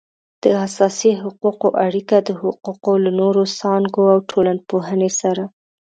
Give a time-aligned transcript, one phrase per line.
[0.43, 5.43] د اساسي حقوقو اړیکه د حقوقو له نورو څانګو او ټولنپوهنې سره